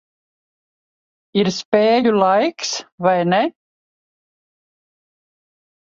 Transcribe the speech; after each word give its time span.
Ir 1.41 1.49
spēļu 1.57 2.15
laiks, 2.21 2.73
vai 3.09 3.15
ne? 3.35 3.43